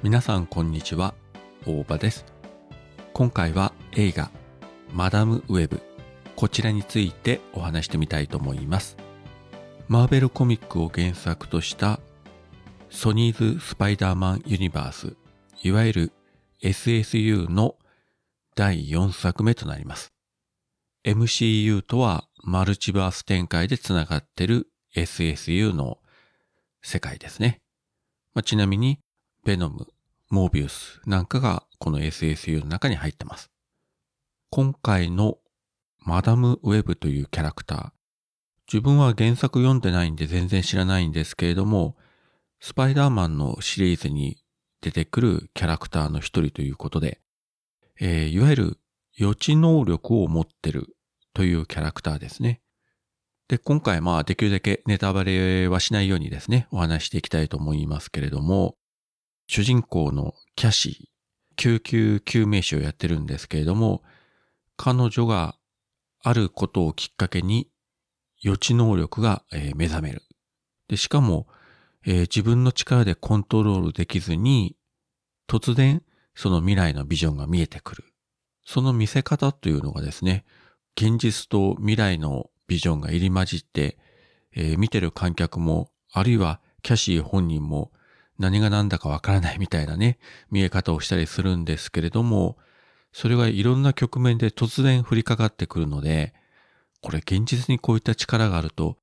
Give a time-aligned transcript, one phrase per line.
[0.00, 1.12] 皆さんこんにちは、
[1.66, 2.24] 大場です。
[3.12, 4.30] 今回は映画、
[4.92, 5.82] マダムウェブ、
[6.36, 8.96] こちらについてお話してみたいと思います。
[9.88, 11.98] マーベルコミックを原作とした
[12.90, 15.16] ソニーズ・スパイダーマン・ユニバース、
[15.64, 16.12] いわゆる
[16.62, 17.74] SSU の
[18.54, 20.12] 第4作目となります。
[21.04, 25.98] MCU とはマルチバース展開でつながってる SSU の
[26.82, 27.60] 世界ですね。
[28.32, 29.00] まあ、ちなみに、
[29.48, 29.86] ベノム、
[30.28, 33.50] モービウスなんかがこの SSU の中に入ってます。
[34.50, 35.38] 今回の
[36.00, 37.90] マダム・ウェブというキャラクター。
[38.70, 41.96] 自分は原作読んでないんで全然知らないんですけれども、
[42.60, 44.36] スパイダーマンのシリーズに
[44.82, 47.22] 出てくるキャラクターの一人ということで、
[47.98, 48.78] えー、いわゆる
[49.16, 50.94] 予知能力を持ってる
[51.32, 52.60] というキャラクターですね。
[53.48, 58.76] で、今回まあできるだけネタバレはしないようにですね、お話していきたいと思いますけれども、
[59.48, 64.02] 主人公のキャシー、救急救命士をやってるんですけれども、
[64.76, 65.56] 彼女が
[66.22, 67.70] あることをきっかけに
[68.42, 69.42] 予知能力が
[69.74, 70.22] 目覚める。
[70.88, 71.46] で、しかも、
[72.04, 74.76] えー、自分の力でコントロールできずに、
[75.48, 76.02] 突然
[76.34, 78.04] その未来のビジョンが見えてくる。
[78.66, 80.44] その見せ方というのがですね、
[80.94, 83.96] 現実と未来のビジョンが入り混じって、
[84.54, 87.92] えー、見てる観客も、あるいはキャシー本人も
[88.38, 90.18] 何が何だかわからないみたいなね、
[90.50, 92.56] 見え方をしたりするんですけれども、
[93.12, 96.34] それがいろんな局面で突然降りかかってくるので、
[97.00, 98.98] これ現実にこういった力があると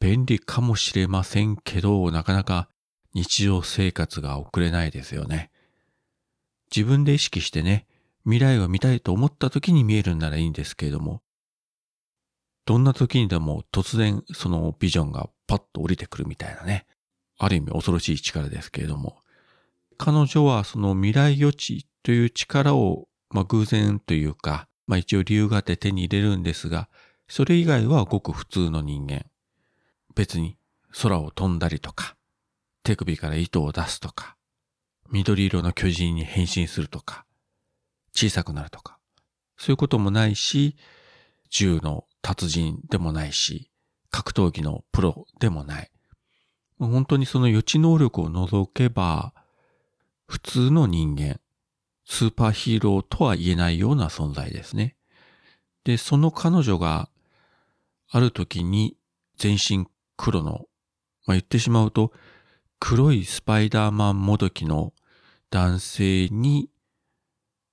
[0.00, 2.68] 便利かもしれませんけど、なかなか
[3.14, 5.50] 日常生活が送れないですよね。
[6.74, 7.86] 自分で意識してね、
[8.24, 11.22] 未来を見たいと思った時に見えるんならいいんですけれども、
[12.66, 16.86] どんな時にでも突然そのビジョンがパッと降りてくるみたいなね。
[17.38, 19.22] ある意味恐ろしい力ですけれども、
[19.96, 26.88] 彼女はその未来予知という力を、まあ、偶然というか、まあ、一応理由があって手に入れるんですが、
[27.28, 29.26] それ以外はごく普通の人間。
[30.14, 30.56] 別に
[31.02, 32.16] 空を飛んだりとか、
[32.82, 34.36] 手首から糸を出すとか、
[35.10, 37.24] 緑色の巨人に変身するとか、
[38.14, 38.98] 小さくなるとか、
[39.56, 40.76] そういうこともないし、
[41.50, 43.70] 銃の達人でもないし、
[44.10, 45.90] 格闘技のプロでもない。
[46.86, 49.34] 本当にその予知能力を除けば、
[50.26, 51.40] 普通の人間、
[52.04, 54.96] スーパーヒーローとは言えないような存在ですね。
[55.84, 57.08] で、その彼女が
[58.10, 58.96] ある時に
[59.36, 59.86] 全身
[60.16, 60.66] 黒の、
[61.26, 62.12] まあ、言ってしまうと
[62.80, 64.92] 黒いスパイダーマンもどきの
[65.50, 66.70] 男性に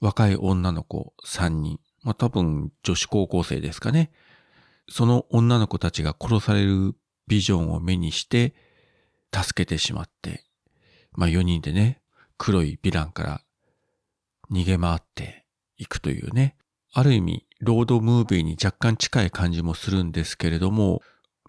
[0.00, 4.10] 若い女の子3人、まあ、多分女子高校生ですかね。
[4.88, 6.94] その女の子たちが殺される
[7.26, 8.54] ビジョンを目にして
[9.44, 10.44] 助けてしまって、
[11.12, 12.00] まあ4人でね、
[12.38, 13.40] 黒いヴィランから
[14.50, 15.44] 逃げ回って
[15.76, 16.56] いくというね、
[16.92, 21.02] ある意味、ロードムービーに若干近い感じもするんですけれども、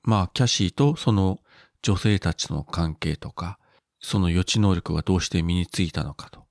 [0.04, 1.40] まあ、キャシーとその
[1.82, 3.60] 女性たちの関係とか、
[4.00, 6.46] その予知能力がどうして身についたのかと。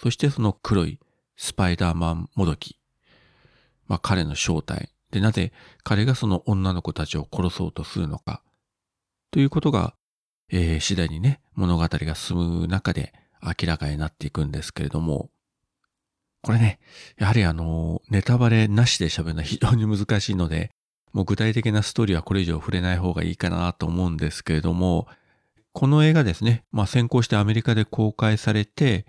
[0.00, 1.00] そしてその黒い
[1.36, 2.78] スパイダーマンもどき。
[3.86, 4.92] まあ、彼の正体。
[5.10, 8.42] で、なぜ彼がその女の子たちを殺そうとするのか。
[9.30, 9.94] ということが、
[10.50, 15.30] えー、次第にね、物語が進む中で明らかになっていくんですけれども、
[16.42, 16.78] これね、
[17.18, 20.70] やはりあの、ネタバレなしで喋るのは非常に難しいので、
[21.12, 25.06] もう具体的なストーリーはこれ以上触れない方がいいかなと思うんですけれども、
[25.72, 29.06] この映画ですね、まあ先行してアメリカで公開されて、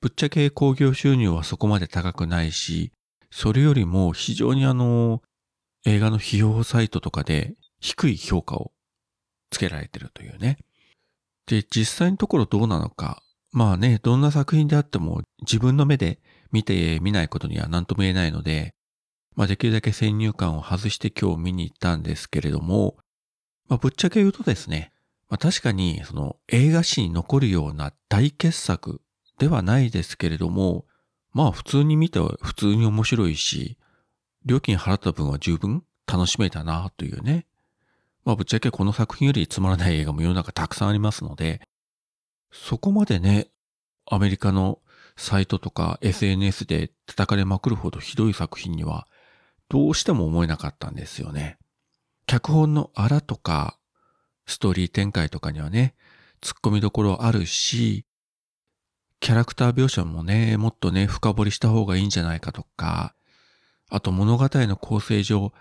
[0.00, 2.92] ぶっちゃけ興行収入はそこまで高くないし、
[3.30, 5.22] それよりも非常にあの、
[5.86, 8.72] 映画の費用サイトとかで低い評価を
[9.50, 10.58] つけられてるというね。
[11.52, 13.22] で、実際のところどうなのか。
[13.52, 16.18] まあね、どんな作品であっても自分の目で
[16.50, 18.74] 見てみないことには何とも言えないので、
[19.36, 22.96] まあできるだけ先入観を外して今日見に行ったんですけれども、
[23.68, 24.92] まあぶっちゃけ言うとですね、
[25.28, 29.02] まあ確かにその映画史に残るような大傑作
[29.38, 30.86] ではないですけれども、
[31.34, 33.76] まあ普通に見て普通に面白いし、
[34.46, 37.44] 料金払った分は十分楽しめたなというね。
[38.24, 41.60] まあぶっちゃけこの作品よりつまらない映画も世の中たくさんありますので、
[42.52, 43.48] そこまでね、
[44.06, 44.78] アメリカの
[45.16, 49.06] サイトとか SNS で叩かれまくるほどひどい作品には
[49.68, 51.58] どうしても思えなかったんですよね。
[52.26, 53.78] 脚本のあらとか、
[54.46, 55.94] ストーリー展開とかにはね、
[56.40, 58.04] 突っ込みどころあるし、
[59.20, 63.14] キャラクター描写もね、もっとね、深掘りした方がいいんじゃないかとか、
[63.88, 65.52] あと物語の構成上、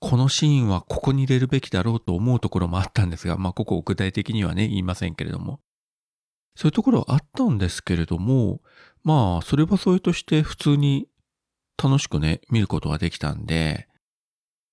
[0.00, 5.60] このシーンはここに入れるべきだろうと思うところもあったんですが、まあ、ここを具体的にはね、言いませんけれども。
[6.56, 8.60] そういうところはあったんですけれども、
[9.04, 11.08] まあ、それはそれとして普通に
[11.82, 13.88] 楽しくね、見ることができたんで、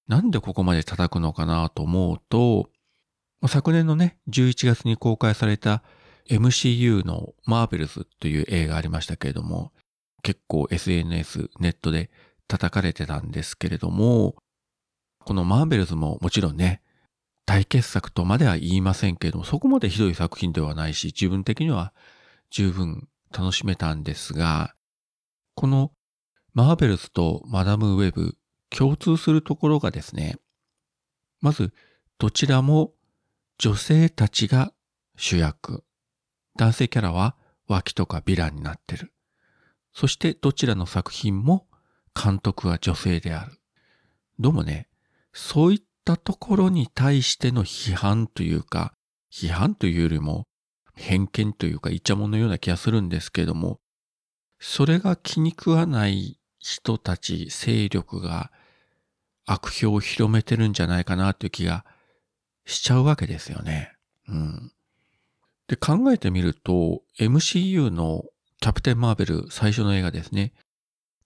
[0.08, 2.70] なんでここまで叩くのかなと思うと、
[3.48, 5.84] 昨年のね、11月に公開された
[6.30, 9.72] MCU のマーベルズという映画ありましたけれども、
[10.24, 12.10] 結構 SNS、ネットで
[12.48, 14.36] 叩かれてたんですけれども、
[15.26, 16.84] このマーベルズももちろんね、
[17.48, 21.94] 大傑作とまでは言いませんけれども、そこまでひどい作品ではないし、自分的には
[22.52, 24.76] 十分楽しめたんですが、
[25.56, 25.92] この
[26.54, 28.38] マーベルズとマダムウェブ
[28.70, 30.38] 共通するところがですね、
[31.42, 31.74] まず
[32.20, 32.94] どちらも
[33.58, 34.74] 女性たちが
[35.18, 35.84] 主役。
[36.56, 37.36] 男性キャラは
[37.68, 39.12] 脇とかヴィランになってる。
[39.92, 41.66] そしてどちらの作品も
[42.14, 43.60] 監督は女性である。
[44.38, 44.88] どうもね、
[45.36, 48.94] そういったところに対しての批判というか、
[49.30, 50.48] 批判というよりも
[50.96, 53.82] 偏見というかイチャモンのような気がするんですけども、
[54.62, 58.50] それが気に食わない人たち、勢力が
[59.46, 61.86] 悪評を広めてるんじゃないかなという気が
[62.66, 63.92] しちゃうわけですよね。
[64.30, 64.72] うん。
[65.68, 68.24] で、考えてみると、MCU の
[68.62, 70.54] キャプテン・マーベル最初の映画ですね。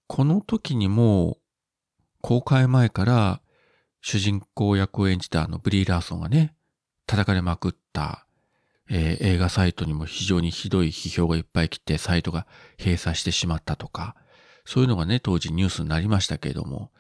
[0.08, 1.38] この時にも、
[2.22, 3.42] 公開前から
[4.02, 6.54] 主人公役を演じたあのブリー・ラーソンがね、
[7.06, 8.26] 叩かれまくった、
[8.90, 12.48] えー、映画サイトにも非常にひどい批評がいっぱい来て、サイトが
[12.78, 14.16] 閉鎖してしまったとか、
[14.66, 16.92] そういうのがね、当時ニュースになりましたけれども、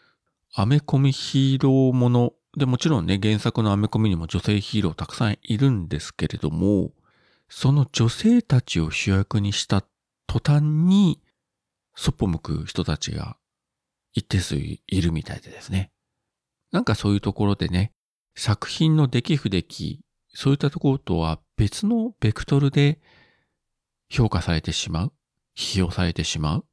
[0.54, 6.92] アメコミヒーローもので、もちろんね、原作のアメコミにも女性ヒーローたくさんいるんですけれども、
[7.48, 9.84] その女性たちを主役にした
[10.28, 11.22] 途端に、
[11.96, 13.38] そっぽ向く人たちが
[14.13, 15.92] 一定数いるみたいでですね。
[16.71, 17.92] なんかそういうところでね、
[18.36, 20.00] 作品の出来不出来、
[20.33, 23.00] そういったところとは別のベクトルで
[24.10, 25.13] 評価されてしまう、
[25.57, 26.66] 批評されてしまう。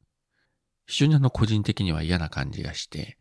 [0.86, 3.18] 非常にあの個人的には嫌な感じがして、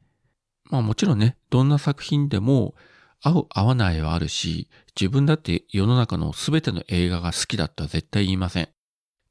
[0.65, 2.75] まあもちろんね、どんな作品でも
[3.21, 4.69] 合う合わないはあるし、
[4.99, 8.69] 自分だって世の中の全ての映画が好きだとは絶対言いません。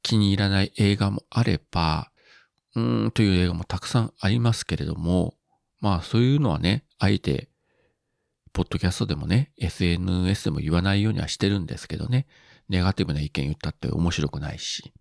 [0.01, 2.11] 気に入らない映画もあれば、
[2.75, 5.35] うーんという映画もたくさんありますけれども、
[5.79, 7.49] まあそういうのはね、あえて、
[8.53, 12.27] ポッドキャストでもね、SNS でも言わないようにはしてるんですけどね、
[12.69, 14.93] ネガティブな意見言ったって面白くないし。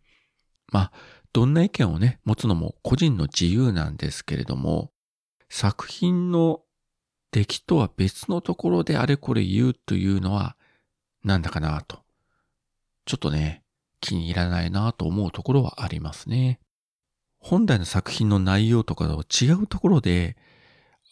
[0.72, 0.92] まあ、
[1.32, 4.92] どんな意見をね、持つのも個人の自由なんですけれども、
[5.48, 6.62] 作品の
[7.30, 10.56] 出来とは別のところであれこれ言うというのは
[11.24, 11.98] なんだかなと。
[13.06, 13.64] ちょっとね、
[14.00, 16.60] 気に入らないなと思うところはありますね。
[17.38, 20.36] 本来の作品の内容とかと違うところで、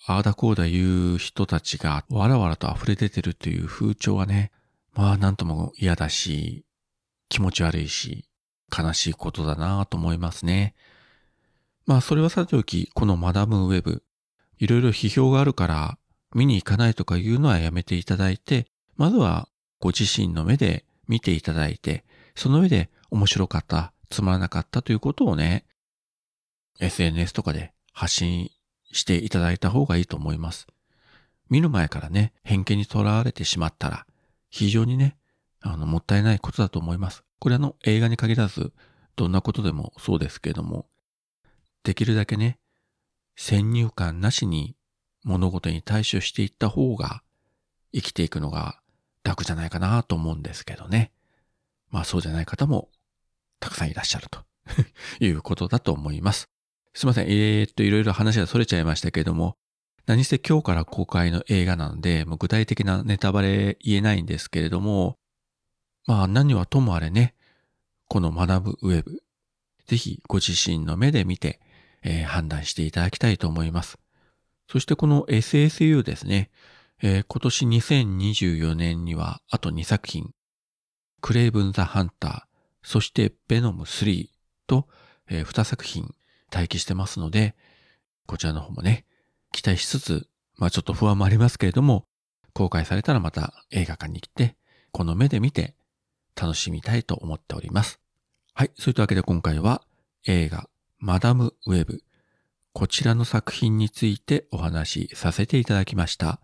[0.05, 4.51] ああだこうだ言う人たちがわらわらと溢れ出てるという風潮はね、
[4.95, 6.65] まあなんとも嫌だし、
[7.29, 8.29] 気持ち悪いし、
[8.77, 10.75] 悲しいことだなと思いますね。
[11.87, 14.03] まあそれはさておき、このマダムウェブ、
[14.59, 15.99] いろいろ批評があるから
[16.35, 18.67] 見に行かないとかいうのはやめていただいて、
[18.97, 22.05] まずはご自身の目で見ていただいて、
[22.35, 25.65] その上で面白かった、つまらなかったということをね、
[26.81, 28.51] SNS とかで発信
[28.93, 30.67] していただいた方がいいと思います。
[31.51, 34.07] 見る前からね、偏見にとらわれてしまったら、
[34.49, 35.17] 非常にね、
[35.61, 37.25] あの、もったいないことだと思います。
[37.39, 38.73] これあの、映画に限らず、
[39.17, 40.87] どんなことでもそうですけれども、
[41.83, 42.59] できるだけね、
[43.37, 44.77] 先入観なしに
[45.25, 47.23] 物事に対処していった方が
[47.93, 48.81] 生きていくのが
[49.25, 51.13] 楽じゃないかなと思うんですけどね。
[51.91, 52.89] まあそうじゃない方も
[53.61, 54.41] たくさんいらっしゃると
[55.21, 56.52] いうことだと思います。
[56.95, 57.27] すいません。
[57.27, 59.57] えー、っと、いろいろ話が逸れちゃいましたけども、
[60.05, 65.17] 何せ今日から公開の映画なので、もう具体的なネタバレ言えないんですけれども、
[66.07, 67.35] まあ何はともあれね、
[68.09, 69.23] この学ぶウェブ、
[69.87, 71.61] ぜひご自身の目で見て、
[72.03, 73.99] えー、判断していただきたいと思います。
[74.69, 76.51] そしてこの SSU ですね、
[77.03, 80.33] えー、今年2024年にはあと2作品、
[81.23, 82.43] クレイブン・ザ・ハンター、
[82.83, 84.29] そしてベノム3
[84.67, 84.89] と、
[85.31, 86.15] えー、2作品
[86.53, 87.55] 待機してますので、
[88.27, 89.05] こちらの方もね、
[89.53, 92.07] 期待しつつ、まあちょっと不安もありますけれども、
[92.53, 94.57] 公開されたらまた映画館に来て、
[94.91, 95.75] この目で見て
[96.41, 98.01] 楽しみたいと思っております。
[98.55, 98.71] はい。
[98.77, 99.83] そういったわけで今回は
[100.27, 100.69] 映画
[100.99, 102.03] マダムウェブ。
[102.75, 106.41] こちらの作品についてお話しさせていただきました。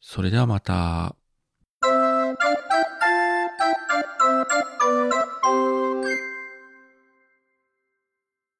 [0.00, 1.16] それではまた。